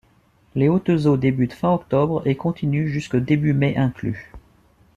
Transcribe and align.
Les 0.55 0.67
hautes 0.67 1.05
eaux 1.05 1.15
débutent 1.15 1.53
fin 1.53 1.71
octobre 1.71 2.23
et 2.25 2.35
continuent 2.35 2.87
jusque 2.87 3.17
début 3.17 3.53
mai 3.53 3.77
inclus. 3.77 4.31